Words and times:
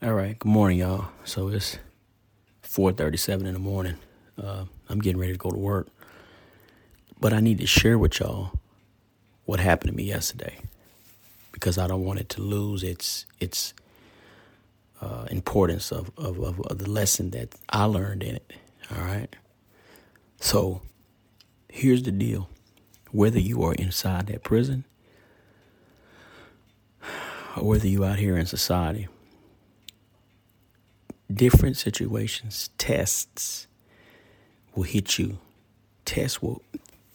All 0.00 0.12
right, 0.12 0.38
good 0.38 0.48
morning, 0.48 0.78
y'all. 0.78 1.08
So 1.24 1.48
it's 1.48 1.76
4:37 2.62 3.48
in 3.48 3.52
the 3.52 3.58
morning. 3.58 3.96
Uh, 4.40 4.66
I'm 4.88 5.00
getting 5.00 5.18
ready 5.20 5.32
to 5.32 5.38
go 5.38 5.50
to 5.50 5.58
work, 5.58 5.88
but 7.18 7.32
I 7.32 7.40
need 7.40 7.58
to 7.58 7.66
share 7.66 7.98
with 7.98 8.20
y'all 8.20 8.52
what 9.44 9.58
happened 9.58 9.90
to 9.90 9.96
me 9.96 10.04
yesterday 10.04 10.58
because 11.50 11.78
I 11.78 11.88
don't 11.88 12.04
want 12.04 12.20
it 12.20 12.28
to 12.28 12.40
lose 12.40 12.84
its 12.84 13.26
its 13.40 13.74
uh, 15.00 15.26
importance 15.32 15.90
of, 15.90 16.12
of, 16.16 16.38
of, 16.38 16.60
of 16.60 16.78
the 16.78 16.88
lesson 16.88 17.30
that 17.30 17.56
I 17.68 17.82
learned 17.82 18.22
in 18.22 18.36
it. 18.36 18.52
All 18.96 19.02
right. 19.02 19.34
So 20.40 20.80
here's 21.68 22.04
the 22.04 22.12
deal: 22.12 22.48
whether 23.10 23.40
you 23.40 23.64
are 23.64 23.74
inside 23.74 24.28
that 24.28 24.44
prison 24.44 24.84
or 27.56 27.64
whether 27.64 27.88
you 27.88 28.04
out 28.04 28.20
here 28.20 28.36
in 28.36 28.46
society 28.46 29.08
different 31.32 31.76
situations, 31.76 32.70
tests 32.78 33.66
will 34.74 34.84
hit 34.84 35.18
you. 35.18 35.38
Tests 36.04 36.40
will 36.40 36.62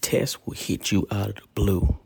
tests 0.00 0.38
will 0.46 0.54
hit 0.54 0.92
you 0.92 1.06
out 1.10 1.30
of 1.30 1.34
the 1.36 1.42
blue. 1.54 1.98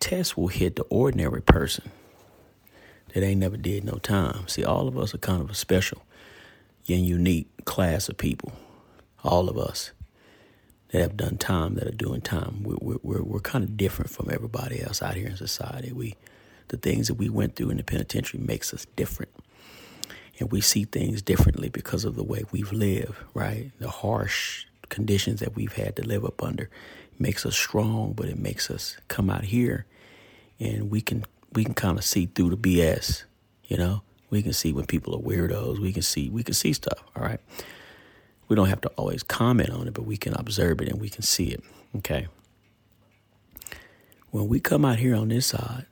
Tests 0.00 0.36
will 0.36 0.48
hit 0.48 0.76
the 0.76 0.82
ordinary 0.84 1.40
person 1.40 1.90
that 3.14 3.22
ain't 3.22 3.40
never 3.40 3.56
did 3.56 3.84
no 3.84 3.94
time. 3.94 4.46
See, 4.48 4.64
all 4.64 4.88
of 4.88 4.98
us 4.98 5.14
are 5.14 5.18
kind 5.18 5.40
of 5.40 5.50
a 5.50 5.54
special 5.54 6.02
and 6.88 7.06
unique 7.06 7.48
class 7.64 8.08
of 8.08 8.18
people. 8.18 8.52
All 9.22 9.48
of 9.48 9.56
us 9.56 9.92
that 10.88 11.00
have 11.00 11.16
done 11.16 11.38
time, 11.38 11.76
that 11.76 11.86
are 11.86 11.92
doing 11.92 12.20
time, 12.20 12.62
we're, 12.64 12.98
we're, 13.02 13.22
we're 13.22 13.40
kind 13.40 13.64
of 13.64 13.76
different 13.76 14.10
from 14.10 14.28
everybody 14.30 14.82
else 14.82 15.00
out 15.00 15.14
here 15.14 15.28
in 15.28 15.36
society. 15.36 15.92
We, 15.92 16.16
the 16.68 16.76
things 16.76 17.06
that 17.08 17.14
we 17.14 17.30
went 17.30 17.56
through 17.56 17.70
in 17.70 17.78
the 17.78 17.84
penitentiary 17.84 18.40
makes 18.40 18.74
us 18.74 18.86
different 18.96 19.32
and 20.38 20.50
we 20.50 20.60
see 20.60 20.84
things 20.84 21.22
differently 21.22 21.68
because 21.68 22.04
of 22.04 22.16
the 22.16 22.24
way 22.24 22.44
we've 22.50 22.72
lived, 22.72 23.14
right? 23.34 23.70
The 23.78 23.90
harsh 23.90 24.66
conditions 24.88 25.40
that 25.40 25.54
we've 25.54 25.72
had 25.72 25.96
to 25.96 26.02
live 26.02 26.24
up 26.24 26.42
under 26.42 26.70
makes 27.18 27.46
us 27.46 27.56
strong, 27.56 28.12
but 28.12 28.26
it 28.26 28.38
makes 28.38 28.70
us 28.70 28.96
come 29.08 29.30
out 29.30 29.44
here 29.44 29.86
and 30.58 30.90
we 30.90 31.00
can 31.00 31.24
we 31.52 31.64
can 31.64 31.74
kind 31.74 31.98
of 31.98 32.04
see 32.04 32.26
through 32.26 32.50
the 32.50 32.56
BS, 32.56 33.24
you 33.66 33.76
know? 33.76 34.02
We 34.30 34.42
can 34.42 34.52
see 34.52 34.72
when 34.72 34.86
people 34.86 35.14
are 35.14 35.20
weirdos. 35.20 35.78
We 35.78 35.92
can 35.92 36.02
see 36.02 36.30
we 36.30 36.42
can 36.42 36.54
see 36.54 36.72
stuff, 36.72 37.02
all 37.14 37.22
right? 37.22 37.40
We 38.48 38.56
don't 38.56 38.68
have 38.68 38.80
to 38.82 38.88
always 38.90 39.22
comment 39.22 39.70
on 39.70 39.86
it, 39.88 39.94
but 39.94 40.04
we 40.04 40.16
can 40.16 40.34
observe 40.34 40.80
it 40.80 40.88
and 40.88 41.00
we 41.00 41.08
can 41.08 41.22
see 41.22 41.46
it. 41.46 41.62
Okay. 41.96 42.26
When 44.30 44.48
we 44.48 44.58
come 44.58 44.84
out 44.84 44.98
here 44.98 45.14
on 45.14 45.28
this 45.28 45.46
side, 45.46 45.86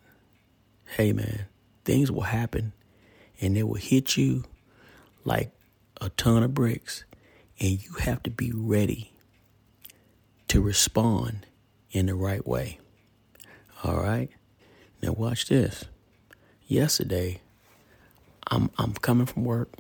hey 0.97 1.12
man, 1.12 1.47
things 1.84 2.10
will 2.10 2.22
happen 2.22 2.72
and 3.42 3.58
it 3.58 3.64
will 3.64 3.75
hit 3.75 4.16
you 4.16 4.44
like 5.25 5.50
a 6.00 6.08
ton 6.10 6.42
of 6.42 6.54
bricks, 6.54 7.04
and 7.60 7.82
you 7.82 7.94
have 8.00 8.22
to 8.22 8.30
be 8.30 8.53
ready 8.54 9.12
to 10.48 10.62
respond 10.62 11.47
in 11.91 12.06
the 12.06 12.14
right 12.14 12.47
way. 12.47 12.78
All 13.84 13.97
right? 13.97 14.31
Now 15.02 15.12
watch 15.12 15.47
this. 15.47 15.84
Yesterday, 16.66 17.41
I'm 18.47 18.70
I'm 18.78 18.94
coming 18.94 19.26
from 19.26 19.44
work. 19.44 19.70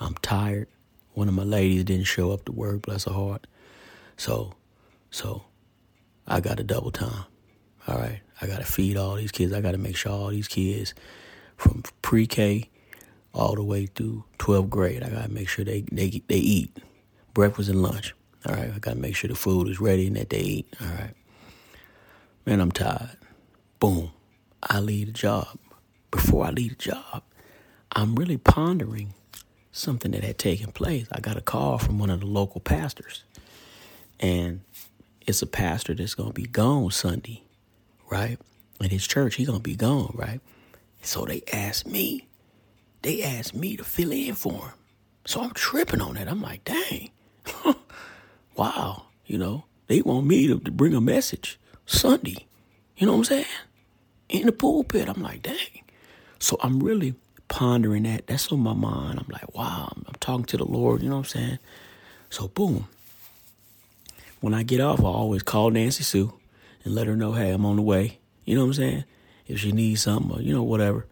I'm 0.00 0.14
tired. 0.22 0.68
One 1.12 1.28
of 1.28 1.34
my 1.34 1.42
ladies 1.42 1.84
didn't 1.84 2.06
show 2.06 2.32
up 2.32 2.46
to 2.46 2.52
work, 2.52 2.82
bless 2.82 3.04
her 3.04 3.12
heart. 3.12 3.46
So 4.16 4.54
so 5.10 5.44
I 6.26 6.40
got 6.40 6.58
a 6.58 6.64
double 6.64 6.90
time. 6.90 7.24
All 7.86 7.98
right. 7.98 8.20
I 8.40 8.46
gotta 8.46 8.64
feed 8.64 8.96
all 8.96 9.16
these 9.16 9.32
kids. 9.32 9.52
I 9.52 9.60
gotta 9.60 9.78
make 9.78 9.96
sure 9.96 10.12
all 10.12 10.28
these 10.28 10.48
kids 10.48 10.94
from 11.56 11.82
pre 12.00 12.26
K 12.26 12.69
all 13.32 13.54
the 13.54 13.62
way 13.62 13.86
through 13.86 14.24
12th 14.38 14.68
grade. 14.68 15.02
I 15.02 15.10
gotta 15.10 15.30
make 15.30 15.48
sure 15.48 15.64
they 15.64 15.84
they 15.92 16.22
they 16.28 16.36
eat 16.36 16.76
breakfast 17.34 17.68
and 17.68 17.82
lunch. 17.82 18.14
All 18.46 18.54
right, 18.54 18.70
I 18.74 18.78
gotta 18.78 18.98
make 18.98 19.16
sure 19.16 19.28
the 19.28 19.34
food 19.34 19.68
is 19.68 19.80
ready 19.80 20.06
and 20.06 20.16
that 20.16 20.30
they 20.30 20.40
eat. 20.40 20.74
All 20.80 20.88
right, 20.88 21.14
man, 22.46 22.60
I'm 22.60 22.72
tired. 22.72 23.16
Boom, 23.78 24.10
I 24.62 24.80
leave 24.80 25.08
the 25.08 25.12
job. 25.12 25.58
Before 26.10 26.44
I 26.44 26.50
leave 26.50 26.76
the 26.76 26.84
job, 26.84 27.22
I'm 27.92 28.16
really 28.16 28.36
pondering 28.36 29.14
something 29.72 30.10
that 30.10 30.24
had 30.24 30.38
taken 30.38 30.72
place. 30.72 31.06
I 31.12 31.20
got 31.20 31.36
a 31.36 31.40
call 31.40 31.78
from 31.78 31.98
one 31.98 32.10
of 32.10 32.20
the 32.20 32.26
local 32.26 32.60
pastors, 32.60 33.24
and 34.18 34.60
it's 35.26 35.42
a 35.42 35.46
pastor 35.46 35.94
that's 35.94 36.14
gonna 36.14 36.32
be 36.32 36.46
gone 36.46 36.90
Sunday, 36.90 37.44
right? 38.10 38.38
In 38.80 38.90
his 38.90 39.06
church, 39.06 39.36
he's 39.36 39.46
gonna 39.46 39.60
be 39.60 39.76
gone, 39.76 40.12
right? 40.16 40.40
So 41.02 41.24
they 41.24 41.42
asked 41.52 41.86
me 41.86 42.26
they 43.02 43.22
asked 43.22 43.54
me 43.54 43.76
to 43.76 43.84
fill 43.84 44.12
in 44.12 44.34
for 44.34 44.52
him. 44.52 44.72
So 45.24 45.42
I'm 45.42 45.52
tripping 45.52 46.00
on 46.00 46.14
that. 46.14 46.28
I'm 46.28 46.42
like, 46.42 46.64
dang, 46.64 47.10
wow, 48.56 49.04
you 49.26 49.38
know, 49.38 49.64
they 49.86 50.02
want 50.02 50.26
me 50.26 50.46
to, 50.48 50.58
to, 50.58 50.70
bring 50.70 50.94
a 50.94 51.00
message 51.00 51.58
Sunday. 51.86 52.46
You 52.96 53.06
know 53.06 53.12
what 53.12 53.18
I'm 53.18 53.24
saying? 53.24 53.46
In 54.28 54.46
the 54.46 54.52
pulpit. 54.52 55.08
I'm 55.08 55.22
like, 55.22 55.42
dang. 55.42 55.82
So 56.38 56.58
I'm 56.62 56.82
really 56.82 57.14
pondering 57.48 58.04
that. 58.04 58.26
That's 58.26 58.50
on 58.52 58.60
my 58.60 58.74
mind. 58.74 59.18
I'm 59.18 59.28
like, 59.30 59.54
wow, 59.54 59.92
I'm, 59.94 60.04
I'm 60.06 60.14
talking 60.20 60.44
to 60.46 60.56
the 60.56 60.64
Lord. 60.64 61.02
You 61.02 61.08
know 61.08 61.16
what 61.16 61.34
I'm 61.34 61.40
saying? 61.40 61.58
So 62.30 62.48
boom. 62.48 62.86
When 64.40 64.54
I 64.54 64.62
get 64.62 64.80
off, 64.80 65.00
I 65.00 65.04
always 65.04 65.42
call 65.42 65.70
Nancy 65.70 66.02
Sue 66.02 66.32
and 66.84 66.94
let 66.94 67.06
her 67.06 67.16
know, 67.16 67.32
hey, 67.32 67.50
I'm 67.50 67.66
on 67.66 67.76
the 67.76 67.82
way. 67.82 68.18
You 68.44 68.54
know 68.54 68.62
what 68.62 68.68
I'm 68.68 68.74
saying? 68.74 69.04
If 69.46 69.58
she 69.60 69.72
needs 69.72 70.02
something 70.02 70.38
or, 70.38 70.40
you 70.40 70.54
know, 70.54 70.62
whatever. 70.62 71.06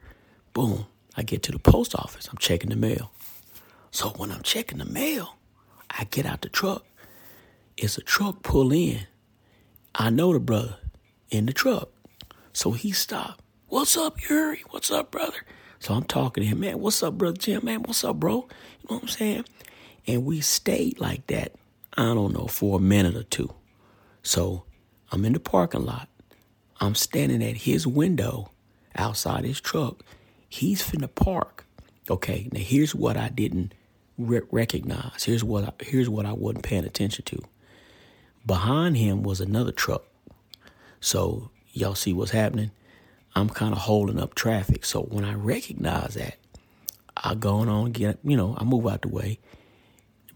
Boom. 0.53 0.87
I 1.19 1.23
get 1.23 1.43
to 1.43 1.53
the 1.53 1.59
post 1.59 1.97
office, 1.97 2.29
I'm 2.29 2.39
checking 2.39 2.71
the 2.71 2.77
mail. 2.77 3.11
So 3.91 4.11
when 4.11 4.31
I'm 4.31 4.43
checking 4.43 4.79
the 4.79 4.85
mail, 4.85 5.35
I 5.91 6.05
get 6.05 6.25
out 6.25 6.43
the 6.43 6.49
truck. 6.49 6.87
It's 7.77 7.99
a 7.99 8.03
truck 8.03 8.45
pull 8.45 8.73
in. 8.73 9.01
I 9.97 10.11
know 10.11 10.33
the 10.33 10.39
brother 10.39 10.77
in 11.29 11.47
the 11.47 11.53
truck. 11.53 11.89
So 12.53 12.71
he 12.71 12.93
stopped. 12.93 13.41
What's 13.67 13.97
up, 13.97 14.29
Yuri? 14.31 14.63
What's 14.71 14.93
up, 14.93 15.11
brother? 15.11 15.39
So 15.81 15.93
I'm 15.93 16.05
talking 16.05 16.45
to 16.45 16.49
him, 16.49 16.61
man, 16.61 16.79
what's 16.79 17.03
up, 17.03 17.19
brother 17.19 17.37
Jim? 17.37 17.65
Man, 17.65 17.83
what's 17.83 18.05
up, 18.05 18.21
bro? 18.21 18.35
You 18.35 18.89
know 18.89 18.97
what 18.97 19.03
I'm 19.03 19.09
saying? 19.09 19.45
And 20.07 20.25
we 20.25 20.41
stayed 20.41 21.01
like 21.01 21.27
that, 21.27 21.53
I 21.97 22.15
don't 22.15 22.33
know, 22.33 22.47
for 22.47 22.79
a 22.79 22.81
minute 22.81 23.17
or 23.17 23.25
two. 23.25 23.53
So 24.23 24.63
I'm 25.11 25.25
in 25.25 25.33
the 25.33 25.41
parking 25.41 25.85
lot. 25.85 26.09
I'm 26.81 26.95
standing 26.95 27.43
at 27.43 27.57
his 27.57 27.89
window 27.89 28.53
outside 28.95 29.45
his 29.45 29.61
truck 29.61 30.05
He's 30.49 30.83
finna 30.83 31.13
park. 31.15 31.67
Okay, 32.11 32.49
now 32.53 32.61
here's 32.61 32.95
what 32.95 33.17
I 33.17 33.29
didn't 33.29 33.75
re- 34.17 34.41
recognize. 34.51 35.25
Here's 35.25 35.45
what 35.45 35.65
I, 35.65 35.73
here's 35.85 36.09
what 36.09 36.27
I 36.27 36.33
wasn't 36.33 36.65
paying 36.65 36.85
attention 36.85 37.25
to. 37.27 37.43
Behind 38.47 38.97
him 38.97 39.23
was 39.23 39.41
another 39.41 39.73
truck. 39.73 40.05
So 41.01 41.51
y'all 41.73 41.95
see 41.95 42.13
what's 42.13 42.31
happening? 42.31 42.71
I'm 43.35 43.49
kind 43.51 43.73
of 43.73 43.81
holding 43.81 44.19
up 44.19 44.35
traffic. 44.35 44.85
So 44.85 45.03
when 45.03 45.25
I 45.25 45.35
recognize 45.35 46.15
that, 46.15 46.37
I 47.17 47.35
go 47.35 47.59
on 47.59 47.93
get 47.93 48.19
you 48.25 48.37
know 48.37 48.55
I 48.59 48.65
move 48.65 48.87
out 48.87 49.03
the 49.03 49.09
way. 49.09 49.39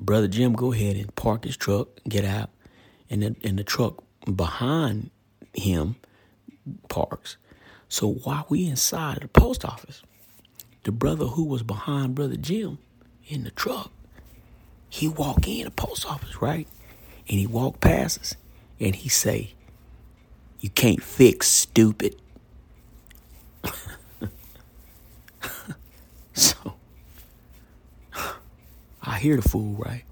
Brother 0.01 0.29
Jim, 0.29 0.53
go 0.53 0.73
ahead 0.73 0.97
and 0.97 1.15
park 1.15 1.45
his 1.45 1.57
truck, 1.57 1.89
get 2.09 2.25
out, 2.25 2.51
and 3.09 3.23
then 3.23 3.37
and 3.45 3.59
the 3.59 3.65
truck 3.65 4.03
behind 4.35 5.11
him 5.55 5.97
parks. 6.89 7.37
So 7.93 8.09
while 8.11 8.47
we 8.49 8.67
inside 8.67 9.17
of 9.19 9.21
the 9.21 9.29
post 9.29 9.67
office, 9.67 10.03
the 10.85 10.91
brother 10.91 11.27
who 11.27 11.45
was 11.45 11.63
behind 11.63 12.15
Brother 12.15 12.39
Jim 12.39 12.79
in 13.29 13.45
the 13.45 13.51
truck, 13.51 13.93
he 14.89 15.09
walk 15.09 15.47
in 15.47 15.67
the 15.67 15.71
post 15.71 16.07
office, 16.07 16.41
right? 16.41 16.67
And 17.29 17.39
he 17.39 17.47
walk 17.47 17.81
past 17.81 18.19
us 18.19 18.35
and 18.81 18.97
he 18.97 19.11
say, 19.11 19.53
You 20.61 20.71
can't 20.71 21.03
fix 21.03 21.49
stupid. 21.49 22.17
so 26.33 26.73
I 29.03 29.19
hear 29.19 29.37
the 29.37 29.47
fool, 29.47 29.75
right? 29.75 30.05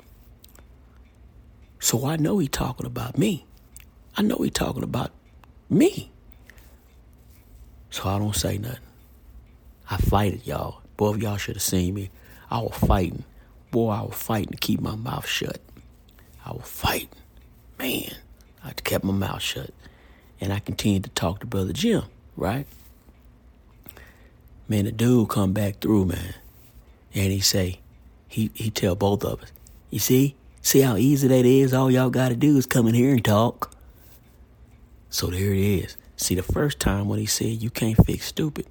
So 1.79 2.05
I 2.05 2.19
know 2.19 2.37
he 2.41 2.47
talking 2.47 2.85
about 2.85 3.17
me. 3.17 3.47
I 4.19 4.21
know 4.21 4.37
he 4.37 4.50
talking 4.50 4.83
about 4.83 5.12
me. 5.71 6.11
So 7.90 8.08
I 8.08 8.19
don't 8.19 8.34
say 8.34 8.58
nothing. 8.58 8.78
I 9.90 9.96
fight 9.96 10.34
it, 10.34 10.46
y'all. 10.46 10.82
Boy, 10.96 11.14
y'all 11.14 11.37
should 11.37 11.56
have 11.56 11.62
seen 11.62 11.94
me. 11.94 12.10
I 12.50 12.60
was 12.60 12.76
fighting. 12.76 13.25
Boy, 13.70 13.90
I 13.90 14.02
was 14.02 14.14
fighting 14.14 14.52
to 14.52 14.56
keep 14.56 14.81
my 14.81 14.94
mouth 14.94 15.26
shut. 15.26 15.60
I 16.44 16.52
was 16.52 16.64
fighting. 16.64 17.08
Man, 17.78 18.14
I 18.64 18.72
kept 18.72 19.04
my 19.04 19.12
mouth 19.12 19.42
shut. 19.42 19.70
And 20.40 20.52
I 20.52 20.60
continued 20.60 21.04
to 21.04 21.10
talk 21.10 21.40
to 21.40 21.46
Brother 21.46 21.72
Jim, 21.72 22.04
right? 22.37 22.66
Man, 24.69 24.84
the 24.84 24.92
dude 24.92 25.28
come 25.28 25.52
back 25.52 25.81
through, 25.81 26.06
man. 26.06 26.34
And 27.12 27.32
he 27.32 27.40
say, 27.40 27.81
he, 28.28 28.50
he 28.54 28.70
tell 28.70 28.94
both 28.94 29.25
of 29.25 29.42
us, 29.42 29.52
you 29.90 29.98
see? 29.98 30.37
See 30.62 30.81
how 30.81 30.96
easy 30.96 31.26
that 31.28 31.44
is? 31.44 31.72
All 31.72 31.90
y'all 31.90 32.10
got 32.10 32.28
to 32.28 32.37
do 32.37 32.56
is 32.56 32.66
come 32.66 32.87
in 32.87 32.94
here 32.94 33.12
and 33.12 33.25
talk. 33.25 33.75
So 35.08 35.26
there 35.26 35.52
it 35.52 35.58
is. 35.58 35.96
See, 36.20 36.34
the 36.34 36.43
first 36.43 36.78
time 36.78 37.08
when 37.08 37.19
he 37.19 37.25
said 37.25 37.62
you 37.62 37.70
can't 37.70 37.96
fix 38.05 38.26
stupid, 38.26 38.67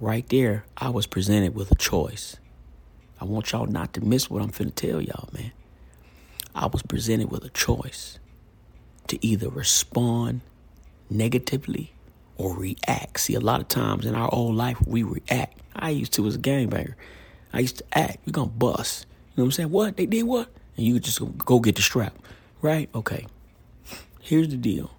right 0.00 0.26
there, 0.30 0.64
I 0.74 0.88
was 0.88 1.06
presented 1.06 1.54
with 1.54 1.70
a 1.70 1.74
choice. 1.74 2.36
I 3.20 3.26
want 3.26 3.52
y'all 3.52 3.66
not 3.66 3.92
to 3.92 4.00
miss 4.00 4.30
what 4.30 4.40
I'm 4.40 4.50
finna 4.50 4.74
tell 4.74 5.02
y'all, 5.02 5.28
man. 5.34 5.52
I 6.54 6.64
was 6.66 6.82
presented 6.82 7.30
with 7.30 7.44
a 7.44 7.50
choice 7.50 8.18
to 9.08 9.24
either 9.24 9.50
respond 9.50 10.40
negatively 11.10 11.92
or 12.38 12.56
react. 12.56 13.20
See, 13.20 13.34
a 13.34 13.40
lot 13.40 13.60
of 13.60 13.68
times 13.68 14.06
in 14.06 14.14
our 14.14 14.32
old 14.32 14.56
life, 14.56 14.78
we 14.86 15.02
react. 15.02 15.60
I 15.76 15.90
used 15.90 16.14
to 16.14 16.26
as 16.26 16.36
a 16.36 16.38
gangbanger. 16.38 16.94
I 17.52 17.60
used 17.60 17.78
to 17.78 17.84
act. 17.92 18.20
We're 18.26 18.32
going 18.32 18.48
to 18.48 18.54
bust. 18.54 19.04
You 19.04 19.42
know 19.42 19.44
what 19.44 19.48
I'm 19.48 19.52
saying? 19.52 19.70
What? 19.70 19.98
They 19.98 20.06
did 20.06 20.22
what? 20.22 20.48
And 20.78 20.86
you 20.86 20.98
just 21.00 21.20
go 21.36 21.60
get 21.60 21.76
the 21.76 21.82
strap. 21.82 22.16
Right? 22.62 22.88
Okay. 22.94 23.26
Here's 24.20 24.48
the 24.48 24.56
deal. 24.56 24.95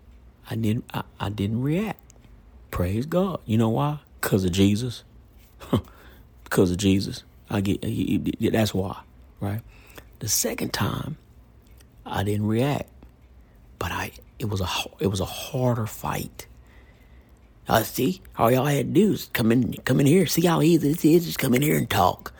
I 0.50 0.56
didn't 0.56 0.86
I, 0.94 1.04
I 1.20 1.30
didn't 1.30 1.62
react. 1.62 2.00
Praise 2.72 3.06
God. 3.06 3.40
You 3.46 3.58
know 3.58 3.70
why? 3.70 4.00
Because 4.22 4.44
of 4.44 4.52
Jesus. 4.52 5.04
because 6.44 6.72
of 6.72 6.78
Jesus. 6.78 7.24
I 7.50 7.62
get 7.62 7.82
that's 8.52 8.74
why, 8.74 9.00
right? 9.40 9.62
The 10.20 10.28
second 10.28 10.74
time, 10.74 11.18
I 12.06 12.24
didn't 12.24 12.48
react, 12.48 12.90
but 13.80 13.92
I 13.92 14.12
it 14.40 14.46
was 14.46 14.62
a 14.62 14.68
it 15.00 15.08
was 15.08 15.20
a 15.20 15.26
harder 15.26 15.86
fight. 15.86 16.48
Uh, 17.68 17.84
see, 17.84 18.22
all 18.38 18.50
y'all 18.50 18.66
had 18.66 18.94
to 18.94 19.02
do 19.02 19.12
is 19.12 19.30
come 19.34 19.52
in, 19.52 19.74
come 19.84 20.00
in 20.00 20.06
here. 20.06 20.26
See 20.26 20.46
how 20.46 20.62
easy 20.62 20.94
this 20.94 21.04
is. 21.04 21.26
Just 21.26 21.40
come 21.40 21.54
in 21.54 21.62
here 21.62 21.78
and 21.78 21.90
talk. 21.90 22.34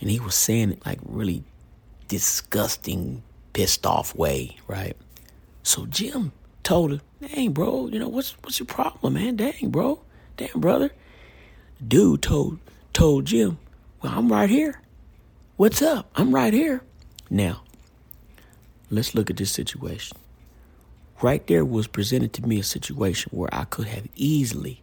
And 0.00 0.10
he 0.10 0.18
was 0.18 0.34
saying 0.34 0.72
it 0.72 0.84
like 0.84 0.98
really 1.04 1.44
disgusting, 2.08 3.22
pissed 3.52 3.86
off 3.86 4.14
way, 4.14 4.56
right? 4.66 4.96
So 5.62 5.86
Jim 5.86 6.32
told 6.64 6.90
her, 6.92 7.00
"Dang, 7.20 7.52
bro, 7.52 7.88
you 7.88 7.98
know 7.98 8.08
what's 8.08 8.32
what's 8.42 8.58
your 8.58 8.66
problem, 8.66 9.14
man? 9.14 9.36
Dang, 9.36 9.70
bro, 9.70 10.00
damn, 10.36 10.60
brother." 10.60 10.90
Dude 11.86 12.22
told 12.22 12.58
told 12.92 13.26
Jim, 13.26 13.58
"Well, 14.02 14.12
I'm 14.16 14.30
right 14.30 14.50
here. 14.50 14.80
What's 15.56 15.82
up? 15.82 16.10
I'm 16.16 16.34
right 16.34 16.52
here." 16.52 16.82
Now, 17.30 17.62
let's 18.90 19.14
look 19.14 19.30
at 19.30 19.36
this 19.36 19.50
situation. 19.50 20.16
Right 21.22 21.46
there 21.46 21.64
was 21.64 21.86
presented 21.86 22.32
to 22.34 22.46
me 22.46 22.58
a 22.58 22.64
situation 22.64 23.30
where 23.32 23.48
I 23.52 23.64
could 23.64 23.86
have 23.86 24.08
easily 24.16 24.82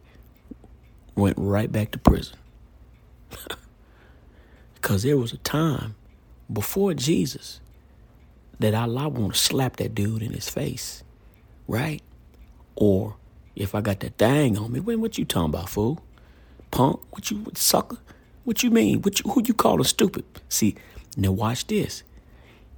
went 1.14 1.36
right 1.38 1.70
back 1.70 1.90
to 1.92 1.98
prison. 1.98 2.36
Because 4.74 5.04
there 5.04 5.16
was 5.16 5.32
a 5.32 5.36
time 5.38 5.94
before 6.52 6.92
Jesus 6.92 7.60
that 8.58 8.74
I, 8.74 8.82
I 8.82 9.06
want 9.06 9.34
to 9.34 9.38
slap 9.38 9.76
that 9.76 9.94
dude 9.94 10.22
in 10.22 10.32
his 10.32 10.48
face, 10.48 11.04
right? 11.66 12.02
Or 12.74 13.16
if 13.54 13.74
I 13.74 13.80
got 13.80 14.00
that 14.00 14.18
thing 14.18 14.58
on 14.58 14.72
me, 14.72 14.80
when 14.80 15.00
what 15.00 15.18
you 15.18 15.24
talking 15.24 15.50
about, 15.50 15.68
fool? 15.68 16.00
Punk? 16.70 17.00
What 17.10 17.30
you 17.30 17.38
what, 17.38 17.58
sucker? 17.58 17.98
What 18.44 18.62
you 18.62 18.70
mean? 18.70 19.02
What 19.02 19.20
you, 19.20 19.30
who 19.30 19.42
you 19.44 19.54
calling 19.54 19.84
stupid? 19.84 20.24
See, 20.48 20.74
now 21.16 21.32
watch 21.32 21.66
this. 21.66 22.02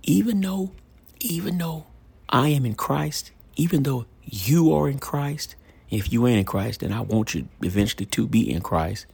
Even 0.03 0.41
though, 0.41 0.73
even 1.21 1.59
though 1.59 1.87
I 2.29 2.49
am 2.49 2.67
in 2.67 2.75
Christ, 2.75 3.31
even 3.57 3.85
though 3.85 4.07
you 4.25 4.75
are 4.75 4.89
in 4.89 4.99
Christ, 4.99 5.55
if 5.91 6.13
you 6.13 6.27
ain't 6.27 6.41
in 6.41 6.45
Christ, 6.45 6.81
then 6.81 6.93
I 6.93 7.01
want 7.01 7.35
you 7.35 7.49
eventually 7.63 8.07
to 8.07 8.27
be 8.27 8.51
in 8.51 8.61
Christ. 8.61 9.07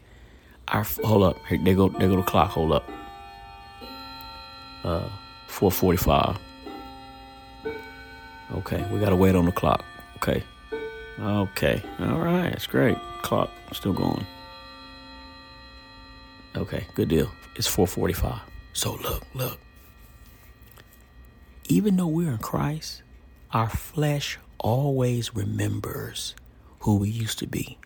Our 0.68 0.84
hold 1.04 1.24
up, 1.24 1.36
here 1.46 1.58
they 1.62 1.74
go, 1.74 1.88
they 1.88 2.08
go 2.08 2.16
the 2.16 2.22
clock. 2.22 2.50
Hold 2.50 2.72
up, 2.72 2.88
uh, 4.84 5.08
four 5.46 5.70
forty-five. 5.70 6.38
Okay, 8.54 8.84
we 8.92 8.98
gotta 8.98 9.16
wait 9.16 9.34
on 9.34 9.46
the 9.46 9.52
clock. 9.52 9.84
Okay, 10.16 10.42
okay, 11.18 11.82
all 12.00 12.18
right, 12.18 12.52
it's 12.52 12.66
great. 12.66 12.98
Clock 13.22 13.50
still 13.72 13.92
going. 13.92 14.26
Okay, 16.56 16.84
good 16.94 17.08
deal. 17.08 17.30
It's 17.54 17.66
four 17.66 17.86
forty-five. 17.86 18.40
So 18.72 18.94
look, 18.94 19.24
look. 19.34 19.58
Even 21.68 21.96
though 21.96 22.08
we're 22.08 22.30
in 22.30 22.38
Christ, 22.38 23.02
our 23.52 23.68
flesh 23.68 24.38
always 24.58 25.34
remembers 25.34 26.34
who 26.80 26.96
we 26.96 27.08
used 27.08 27.38
to 27.38 27.46
be. 27.46 27.78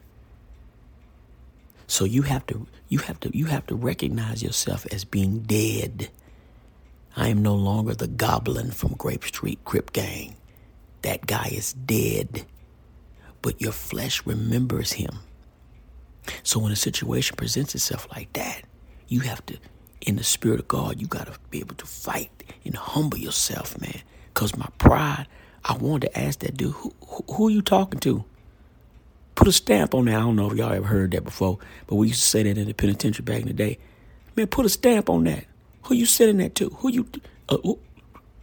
So 1.87 2.05
you 2.05 2.23
have 2.23 2.47
to 2.47 2.67
you 2.89 3.01
have 3.01 3.21
to 3.21 3.37
you 3.37 3.47
have 3.47 3.67
to 3.67 3.75
recognize 3.75 4.43
yourself 4.43 4.87
as 4.91 5.05
being 5.05 5.41
dead. 5.41 6.09
I 7.17 7.29
am 7.29 7.43
no 7.43 7.55
longer 7.55 7.95
the 7.95 8.09
goblin 8.09 8.71
from 8.71 8.95
Grape 8.95 9.25
Street 9.25 9.59
Crip 9.65 9.93
Gang. 9.93 10.37
That 11.05 11.27
guy 11.27 11.51
is 11.53 11.75
dead. 11.75 12.47
But 13.43 13.61
your 13.61 13.73
flesh 13.73 14.25
remembers 14.25 14.93
him. 14.93 15.19
So 16.43 16.59
when 16.59 16.73
a 16.73 16.77
situation 16.77 17.37
presents 17.37 17.75
itself 17.75 18.09
like 18.11 18.33
that, 18.33 18.63
you 19.09 19.21
have 19.21 19.45
to, 19.47 19.59
in 20.01 20.17
the 20.17 20.25
spirit 20.25 20.61
of 20.61 20.69
God, 20.69 21.03
you 21.03 21.07
got 21.07 21.27
to 21.27 21.39
be 21.51 21.61
able 21.61 21.75
to 21.75 21.85
fight 21.85 22.31
and 22.65 22.75
humble 22.75 23.19
yourself, 23.19 23.79
man. 23.83 24.01
Because 24.33 24.57
my 24.57 24.69
pride, 24.79 25.27
I 25.63 25.77
wanted 25.77 26.09
to 26.09 26.19
ask 26.19 26.39
that 26.39 26.57
dude, 26.57 26.73
who, 26.73 26.95
who, 27.07 27.25
who, 27.35 27.49
are 27.49 27.51
you 27.51 27.61
talking 27.61 28.01
to? 28.01 28.25
Put 29.35 29.47
a 29.47 29.53
stamp 29.53 29.95
on 29.95 30.07
that. 30.07 30.15
I 30.15 30.21
don't 30.21 30.37
know 30.37 30.51
if 30.51 30.57
y'all 30.57 30.73
ever 30.73 30.87
heard 30.87 31.11
that 31.11 31.25
before, 31.25 31.59
but 31.87 31.97
we 31.97 32.09
used 32.09 32.23
to 32.23 32.29
say 32.29 32.45
that 32.45 32.57
in 32.57 32.67
the 32.67 32.73
penitentiary 32.73 33.25
back 33.25 33.43
in 33.43 33.49
the 33.49 33.53
day. 33.53 33.79
Man, 34.37 34.47
put 34.47 34.65
a 34.65 34.71
stamp 34.71 35.11
on 35.11 35.25
that. 35.25 35.45
Who 35.83 35.97
you 35.97 36.07
sending 36.07 36.39
that 36.39 36.55
to? 36.55 36.71
Who 36.71 36.91
you, 36.91 37.07
uh, 37.51 37.59
who, 37.63 37.79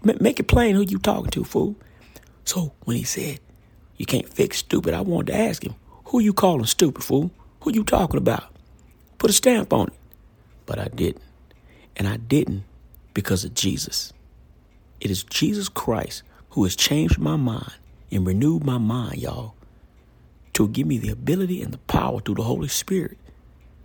make 0.04 0.40
it 0.40 0.48
plain 0.48 0.76
who 0.76 0.84
you 0.84 1.00
talking 1.00 1.32
to, 1.32 1.44
fool. 1.44 1.76
So 2.46 2.74
when 2.84 2.98
he 2.98 3.04
said, 3.04 3.40
you 3.98 4.06
can't 4.06 4.28
fix 4.28 4.58
stupid, 4.58 4.94
I 4.94 5.02
wanted 5.02 5.28
to 5.28 5.40
ask 5.40 5.64
him, 5.64 5.76
who 6.06 6.20
you 6.20 6.34
calling 6.34 6.66
stupid, 6.66 7.04
fool? 7.04 7.32
Who 7.62 7.72
you 7.72 7.84
talking 7.84 8.18
about? 8.18 8.46
Put 9.18 9.30
a 9.30 9.34
stamp 9.34 9.72
on 9.72 9.88
it. 9.88 9.94
But 10.66 10.80
I 10.80 10.88
didn't. 10.88 11.24
And 11.96 12.08
I 12.08 12.18
didn't 12.18 12.64
because 13.14 13.46
of 13.46 13.54
Jesus. 13.54 14.12
It 15.00 15.12
is 15.12 15.24
Jesus 15.24 15.70
Christ 15.70 16.24
who 16.52 16.64
has 16.64 16.76
changed 16.76 17.20
my 17.20 17.36
mind 17.36 17.74
and 18.12 18.26
renewed 18.26 18.64
my 18.64 18.78
mind, 18.78 19.22
y'all, 19.22 19.56
to 20.54 20.68
give 20.68 20.88
me 20.88 20.98
the 20.98 21.10
ability 21.10 21.62
and 21.62 21.74
the 21.74 21.78
power 21.78 22.20
through 22.20 22.36
the 22.36 22.44
Holy 22.44 22.68
Spirit 22.68 23.18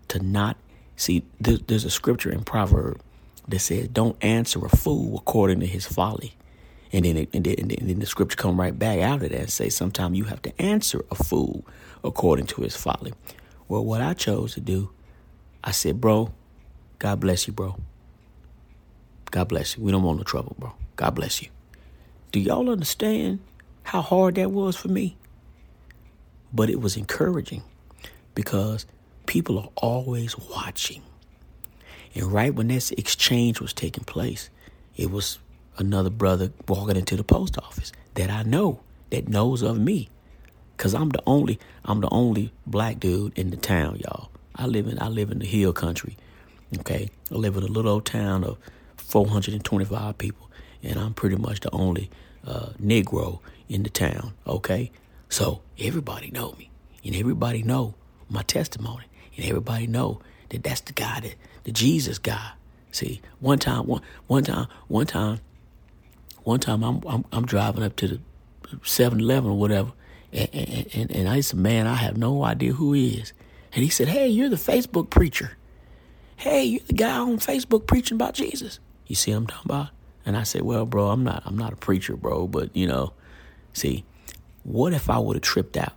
to 0.09 0.19
not 0.19 0.57
see. 0.97 1.23
There's 1.41 1.85
a 1.85 1.91
scripture 1.91 2.31
in 2.31 2.43
Proverbs 2.43 3.03
that 3.49 3.61
says, 3.61 3.89
"Don't 3.89 4.17
answer 4.23 4.65
a 4.65 4.69
fool 4.69 5.19
according 5.19 5.61
to 5.61 5.67
his 5.67 5.87
folly." 5.87 6.35
And 6.97 7.05
then, 7.05 7.19
it, 7.19 7.29
and, 7.35 7.45
then, 7.45 7.57
and 7.59 7.91
then 7.91 7.99
the 7.99 8.07
scripture 8.07 8.39
come 8.39 8.59
right 8.59 8.77
back 8.77 9.01
out 9.01 9.23
of 9.23 9.29
that 9.29 9.39
and 9.39 9.51
say, 9.51 9.69
sometimes 9.69 10.17
you 10.17 10.25
have 10.25 10.41
to 10.41 10.63
answer 10.63 11.05
a 11.11 11.15
fool 11.15 11.63
according 12.03 12.47
to 12.47 12.63
his 12.63 12.75
folly. 12.75 13.13
Well, 13.69 13.85
what 13.85 14.01
I 14.01 14.15
chose 14.15 14.55
to 14.55 14.63
do, 14.63 14.89
I 15.63 15.73
said, 15.73 16.01
bro, 16.01 16.33
God 16.99 17.21
bless 17.21 17.47
you, 17.47 17.53
bro. 17.53 17.77
God 19.31 19.47
bless 19.49 19.77
you. 19.77 19.85
We 19.85 19.93
don't 19.93 20.05
want 20.05 20.17
no 20.17 20.25
trouble, 20.25 20.57
bro. 20.59 20.73
God 20.97 21.11
bless 21.11 21.43
you. 21.43 21.51
Do 22.33 22.41
y'all 22.41 22.71
understand 22.71 23.41
how 23.83 24.01
hard 24.01 24.37
that 24.37 24.51
was 24.51 24.75
for 24.75 24.89
me? 24.89 25.19
But 26.51 26.71
it 26.71 26.81
was 26.81 26.97
encouraging 26.97 27.63
because 28.35 28.87
people 29.27 29.59
are 29.59 29.69
always 29.77 30.39
watching. 30.39 31.03
And 32.15 32.33
right 32.33 32.55
when 32.55 32.69
this 32.69 32.91
exchange 32.93 33.61
was 33.61 33.75
taking 33.75 34.05
place, 34.05 34.49
it 34.97 35.11
was 35.11 35.39
another 35.79 36.11
brother 36.11 36.53
walking 36.69 36.97
into 36.97 37.17
the 37.17 37.25
post 37.25 37.59
office 37.59 37.93
that 38.15 38.31
I 38.31 38.43
know 38.43 38.81
that 39.11 39.29
knows 39.29 39.63
of 39.63 39.79
me. 39.79 40.09
Cause 40.77 40.95
I'm 40.95 41.09
the 41.09 41.23
only 41.27 41.59
I'm 41.85 42.01
the 42.01 42.09
only 42.11 42.53
black 42.67 43.01
dude 43.01 43.39
in 43.39 43.51
the 43.51 43.57
town, 43.57 43.97
y'all. 44.05 44.31
I 44.55 44.67
live 44.67 44.87
in 44.87 45.01
I 45.01 45.09
live 45.09 45.31
in 45.31 45.39
the 45.39 45.47
hill 45.47 45.73
country. 45.73 46.17
Okay. 46.79 47.11
I 47.33 47.35
live 47.35 47.57
in 47.57 47.63
a 47.63 47.67
little 47.67 47.93
old 47.93 48.05
town 48.05 48.45
of 48.45 48.59
425 49.07 50.19
people, 50.19 50.51
and 50.83 50.99
I'm 50.99 51.15
pretty 51.15 51.37
much 51.37 51.61
the 51.61 51.71
only 51.73 52.11
uh, 52.47 52.71
Negro 52.83 53.41
in 53.69 53.83
the 53.83 53.91
town. 53.91 54.33
Okay, 54.47 54.91
so 55.29 55.63
everybody 55.79 56.31
know 56.31 56.55
me, 56.59 56.71
and 57.05 57.15
everybody 57.15 57.63
know 57.63 57.95
my 58.29 58.43
testimony, 58.43 59.07
and 59.37 59.47
everybody 59.47 59.87
know 59.87 60.21
that 60.51 60.63
that's 60.63 60.81
the 60.83 60.93
guy 60.93 61.21
that 61.21 61.35
the 61.65 61.73
Jesus 61.73 62.19
guy. 62.19 62.53
See, 62.91 63.21
one 63.41 63.59
time, 63.59 63.87
one 63.87 64.03
one 64.27 64.45
time, 64.45 64.69
one 64.89 65.07
time, 65.07 65.41
one 66.47 66.61
time, 66.61 66.85
I'm 66.85 67.03
I'm, 67.09 67.25
I'm 67.33 67.45
driving 67.45 67.83
up 67.83 67.97
to 67.97 68.07
the 68.07 68.21
7-Eleven 68.85 69.51
or 69.51 69.59
whatever, 69.59 69.93
and, 70.33 70.49
and, 70.53 70.87
and, 70.95 71.11
and 71.11 71.29
I 71.29 71.41
said, 71.41 71.59
man, 71.59 71.89
I 71.89 71.95
have 71.95 72.17
no 72.17 72.45
idea 72.45 72.73
who 72.73 72.93
he 72.93 73.19
is. 73.19 73.33
And 73.73 73.83
he 73.83 73.91
said, 73.91 74.07
hey, 74.07 74.29
you're 74.29 74.49
the 74.49 74.55
Facebook 74.55 75.11
preacher. 75.11 75.57
Hey, 76.37 76.63
you're 76.65 76.85
the 76.87 76.93
guy 76.93 77.19
on 77.19 77.39
Facebook 77.39 77.89
preaching 77.89 78.15
about 78.15 78.35
Jesus. 78.35 78.79
You 79.09 79.17
see 79.17 79.33
what 79.33 79.39
I'm 79.39 79.47
talking 79.49 79.71
about? 79.71 79.89
And 80.25 80.37
I 80.37 80.45
said, 80.45 80.63
Well, 80.63 80.87
bro, 80.87 81.09
I'm 81.09 81.25
not 81.25 81.43
I'm 81.47 81.59
not 81.59 81.73
a 81.73 81.77
preacher, 81.77 82.17
bro, 82.17 82.47
but 82.47 82.75
you 82.77 82.87
know, 82.87 83.13
see, 83.73 84.05
what 84.63 84.93
if 84.93 85.11
I 85.11 85.19
would 85.19 85.35
have 85.35 85.43
tripped 85.43 85.77
out? 85.77 85.95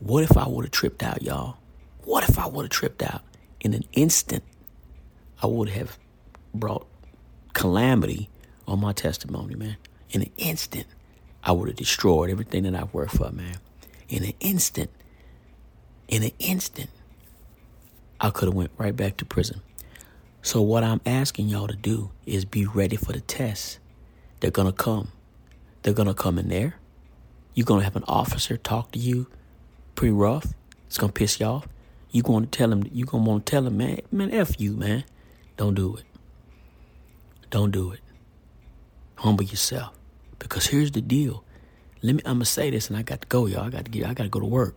What 0.00 0.22
if 0.22 0.36
I 0.36 0.46
would 0.46 0.66
have 0.66 0.72
tripped 0.72 1.02
out, 1.02 1.22
y'all? 1.22 1.56
What 2.04 2.28
if 2.28 2.38
I 2.38 2.46
would 2.46 2.64
have 2.64 2.70
tripped 2.70 3.02
out? 3.02 3.22
In 3.60 3.72
an 3.72 3.84
instant, 3.92 4.44
I 5.42 5.46
would 5.46 5.70
have 5.70 5.98
brought 6.54 6.86
calamity 7.54 8.28
on 8.68 8.80
my 8.80 8.92
testimony, 8.92 9.54
man. 9.54 9.76
In 10.10 10.22
an 10.22 10.30
instant, 10.36 10.86
I 11.42 11.52
would 11.52 11.68
have 11.68 11.76
destroyed 11.76 12.30
everything 12.30 12.64
that 12.64 12.74
I've 12.74 12.92
worked 12.92 13.16
for, 13.16 13.30
man. 13.30 13.56
In 14.08 14.24
an 14.24 14.34
instant, 14.40 14.90
in 16.06 16.22
an 16.22 16.32
instant, 16.38 16.90
I 18.20 18.30
could 18.30 18.48
have 18.48 18.54
went 18.54 18.70
right 18.78 18.94
back 18.94 19.16
to 19.18 19.24
prison. 19.24 19.60
So 20.42 20.62
what 20.62 20.84
I'm 20.84 21.00
asking 21.04 21.48
y'all 21.48 21.66
to 21.66 21.76
do 21.76 22.10
is 22.26 22.44
be 22.44 22.66
ready 22.66 22.96
for 22.96 23.12
the 23.12 23.20
tests. 23.20 23.78
They're 24.40 24.50
gonna 24.50 24.72
come. 24.72 25.08
They're 25.82 25.94
gonna 25.94 26.14
come 26.14 26.38
in 26.38 26.48
there. 26.48 26.76
You're 27.54 27.66
gonna 27.66 27.84
have 27.84 27.96
an 27.96 28.04
officer 28.06 28.56
talk 28.56 28.92
to 28.92 28.98
you 28.98 29.26
pretty 29.94 30.12
rough. 30.12 30.54
It's 30.86 30.98
gonna 30.98 31.12
piss 31.12 31.40
you 31.40 31.46
off. 31.46 31.68
You 32.10 32.22
gonna 32.22 32.46
tell 32.46 32.72
him 32.72 32.84
you 32.92 33.04
gonna 33.04 33.24
wanna 33.24 33.40
tell 33.40 33.66
him, 33.66 33.76
man, 33.76 34.00
man, 34.10 34.30
F 34.32 34.60
you, 34.60 34.72
man. 34.72 35.04
Don't 35.56 35.74
do 35.74 35.96
it. 35.96 36.04
Don't 37.50 37.70
do 37.70 37.92
it. 37.92 38.00
Humble 39.18 39.44
yourself. 39.44 39.94
Because 40.38 40.66
here's 40.66 40.92
the 40.92 41.00
deal. 41.00 41.44
Let 42.02 42.14
me 42.14 42.22
I'm 42.24 42.36
gonna 42.36 42.44
say 42.44 42.70
this 42.70 42.88
and 42.88 42.96
I 42.96 43.02
got 43.02 43.20
to 43.22 43.28
go, 43.28 43.46
y'all. 43.46 43.62
I 43.62 43.70
got 43.70 43.84
to 43.84 43.90
get 43.90 44.06
I 44.06 44.14
gotta 44.14 44.28
go 44.28 44.40
to 44.40 44.46
work. 44.46 44.76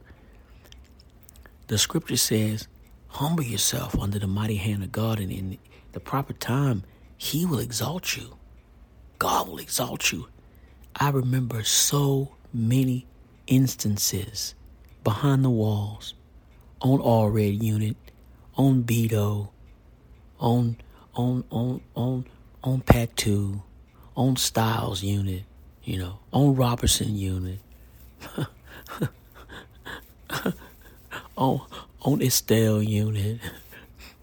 The 1.68 1.78
scripture 1.78 2.18
says, 2.18 2.68
humble 3.08 3.44
yourself 3.44 3.98
under 3.98 4.20
the 4.20 4.28
mighty 4.28 4.56
hand 4.56 4.84
of 4.84 4.92
God 4.92 5.20
and 5.20 5.32
in 5.32 5.58
the 5.94 6.00
proper 6.00 6.34
time 6.34 6.84
he 7.18 7.46
will 7.46 7.60
exalt 7.60 8.18
you. 8.18 8.36
God 9.20 9.48
will 9.48 9.60
exalt 9.60 10.12
you. 10.12 10.28
I 10.96 11.10
remember 11.12 11.64
so 11.64 12.36
many 12.52 13.06
instances 13.48 14.56
behind 15.04 15.46
the 15.46 15.50
walls, 15.50 16.16
on 16.82 17.00
Allred 17.00 17.62
Unit, 17.62 17.96
on 18.56 18.84
Beto, 18.84 19.50
on 20.40 20.78
on 21.14 21.44
on 21.52 21.82
on 21.96 22.26
on 22.64 22.82
Pack 22.82 23.16
Two, 23.16 23.62
on 24.16 24.36
Stiles 24.36 25.04
Unit, 25.04 25.44
you 25.84 25.98
know, 25.98 26.20
on 26.32 26.56
Robertson 26.56 27.16
Unit, 27.16 27.60
on 31.38 31.62
on 32.02 32.22
Estelle 32.22 32.82
Unit. 32.82 33.40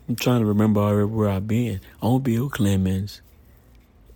I'm 0.09 0.17
trying 0.17 0.41
to 0.41 0.47
remember 0.47 0.81
everywhere 0.81 1.29
I've 1.29 1.47
been. 1.47 1.81
On 2.01 2.21
Bill 2.23 2.49
Clements. 2.49 3.21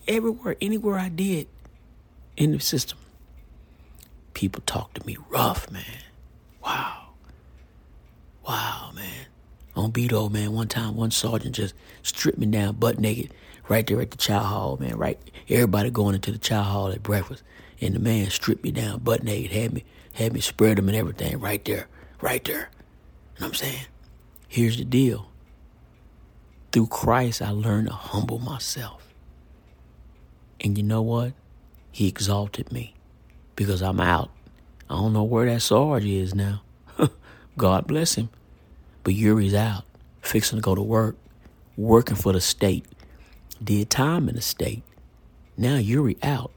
Everywhere, 0.08 0.56
anywhere 0.60 0.98
I 0.98 1.08
did 1.10 1.48
in 2.36 2.52
the 2.52 2.60
system. 2.60 2.98
People 4.34 4.62
talk 4.64 4.94
to 4.94 5.06
me 5.06 5.18
rough, 5.28 5.70
man. 5.70 5.84
Wow. 6.64 7.10
Wow, 8.46 8.90
man. 8.94 9.26
On 9.82 9.92
old 10.12 10.32
man, 10.32 10.52
one 10.52 10.68
time 10.68 10.94
one 10.94 11.10
sergeant 11.10 11.56
just 11.56 11.74
stripped 12.02 12.38
me 12.38 12.46
down 12.46 12.76
butt 12.76 13.00
naked 13.00 13.34
right 13.68 13.84
there 13.84 14.00
at 14.00 14.12
the 14.12 14.16
chow 14.16 14.38
hall, 14.38 14.76
man. 14.78 14.96
Right, 14.96 15.18
everybody 15.48 15.90
going 15.90 16.14
into 16.14 16.30
the 16.30 16.38
chow 16.38 16.62
hall 16.62 16.92
at 16.92 17.02
breakfast, 17.02 17.42
and 17.80 17.92
the 17.92 17.98
man 17.98 18.30
stripped 18.30 18.62
me 18.62 18.70
down 18.70 19.00
butt 19.00 19.24
naked, 19.24 19.50
had 19.50 19.72
me 19.72 19.84
had 20.12 20.32
me 20.34 20.40
spread 20.40 20.78
them 20.78 20.88
and 20.88 20.96
everything 20.96 21.40
right 21.40 21.64
there, 21.64 21.88
right 22.20 22.44
there. 22.44 22.70
What 23.38 23.46
I'm 23.48 23.54
saying? 23.54 23.86
Here's 24.46 24.76
the 24.76 24.84
deal. 24.84 25.28
Through 26.70 26.86
Christ, 26.86 27.42
I 27.42 27.50
learned 27.50 27.88
to 27.88 27.92
humble 27.92 28.38
myself. 28.38 29.12
And 30.60 30.78
you 30.78 30.84
know 30.84 31.02
what? 31.02 31.32
He 31.90 32.06
exalted 32.06 32.70
me 32.70 32.94
because 33.56 33.82
I'm 33.82 33.98
out. 33.98 34.30
I 34.88 34.94
don't 34.94 35.12
know 35.12 35.24
where 35.24 35.46
that 35.46 35.60
Sarge 35.60 36.04
is 36.04 36.36
now. 36.36 36.62
God 37.58 37.88
bless 37.88 38.14
him. 38.14 38.30
But 39.04 39.14
Yuri's 39.14 39.54
out, 39.54 39.84
fixing 40.20 40.58
to 40.58 40.62
go 40.62 40.74
to 40.74 40.82
work, 40.82 41.16
working 41.76 42.16
for 42.16 42.32
the 42.32 42.40
state. 42.40 42.84
Did 43.62 43.90
time 43.90 44.28
in 44.28 44.36
the 44.36 44.42
state. 44.42 44.82
Now 45.56 45.76
Yuri 45.76 46.16
out, 46.22 46.52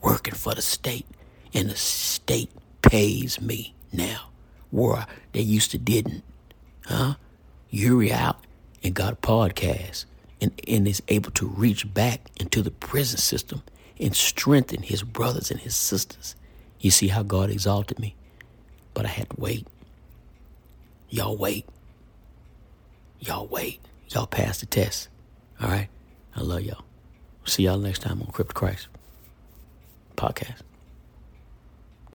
working 0.00 0.34
for 0.34 0.54
the 0.54 0.62
state. 0.62 1.06
And 1.54 1.70
the 1.70 1.76
state 1.76 2.50
pays 2.82 3.40
me 3.40 3.74
now, 3.92 4.30
where 4.70 5.06
they 5.32 5.40
used 5.40 5.70
to 5.72 5.78
didn't. 5.78 6.24
Huh? 6.86 7.14
Yuri 7.70 8.12
out 8.12 8.38
and 8.82 8.94
got 8.94 9.12
a 9.12 9.16
podcast 9.16 10.04
and, 10.40 10.52
and 10.66 10.88
is 10.88 11.02
able 11.08 11.30
to 11.32 11.46
reach 11.46 11.92
back 11.92 12.30
into 12.40 12.62
the 12.62 12.70
prison 12.70 13.18
system 13.18 13.62
and 14.00 14.16
strengthen 14.16 14.82
his 14.82 15.02
brothers 15.02 15.50
and 15.50 15.60
his 15.60 15.76
sisters. 15.76 16.34
You 16.80 16.90
see 16.90 17.08
how 17.08 17.22
God 17.22 17.50
exalted 17.50 17.98
me? 17.98 18.16
But 18.94 19.06
I 19.06 19.10
had 19.10 19.30
to 19.30 19.36
wait. 19.38 19.66
Y'all 21.12 21.36
wait. 21.36 21.66
Y'all 23.20 23.46
wait. 23.46 23.80
Y'all 24.08 24.26
pass 24.26 24.60
the 24.60 24.66
test. 24.66 25.08
All 25.60 25.68
right? 25.68 25.88
I 26.34 26.40
love 26.40 26.62
y'all. 26.62 26.84
See 27.44 27.64
y'all 27.64 27.78
next 27.78 28.00
time 28.00 28.22
on 28.22 28.28
Crip 28.28 28.48
To 28.48 28.54
Christ 28.54 28.88
podcast. 30.16 30.62